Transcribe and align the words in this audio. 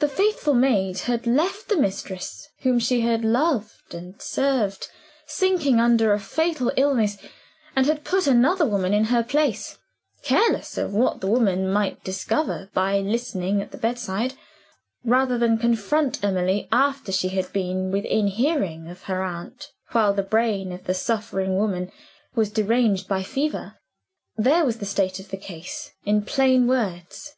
The 0.00 0.08
faithful 0.08 0.54
maid 0.54 0.98
had 1.06 1.24
left 1.24 1.68
the 1.68 1.76
mistress, 1.76 2.48
whom 2.62 2.80
she 2.80 3.02
had 3.02 3.24
loved 3.24 3.94
and 3.94 4.20
served, 4.20 4.88
sinking 5.28 5.78
under 5.78 6.12
a 6.12 6.18
fatal 6.18 6.72
illness 6.76 7.16
and 7.76 7.86
had 7.86 8.02
put 8.02 8.26
another 8.26 8.66
woman 8.66 8.92
in 8.92 9.04
her 9.04 9.22
place, 9.22 9.78
careless 10.24 10.76
of 10.76 10.94
what 10.94 11.20
that 11.20 11.28
woman 11.28 11.70
might 11.72 12.02
discover 12.02 12.70
by 12.74 12.98
listening 12.98 13.62
at 13.62 13.70
the 13.70 13.78
bedside 13.78 14.34
rather 15.04 15.38
than 15.38 15.58
confront 15.58 16.24
Emily 16.24 16.66
after 16.72 17.12
she 17.12 17.28
had 17.28 17.52
been 17.52 17.92
within 17.92 18.26
hearing 18.26 18.88
of 18.88 19.04
her 19.04 19.22
aunt 19.22 19.70
while 19.92 20.12
the 20.12 20.24
brain 20.24 20.72
of 20.72 20.82
the 20.86 20.92
suffering 20.92 21.56
woman 21.56 21.92
was 22.34 22.50
deranged 22.50 23.06
by 23.06 23.22
fever. 23.22 23.76
There 24.36 24.64
was 24.64 24.78
the 24.78 24.86
state 24.86 25.20
of 25.20 25.28
the 25.30 25.36
case, 25.36 25.92
in 26.04 26.22
plain 26.22 26.66
words. 26.66 27.36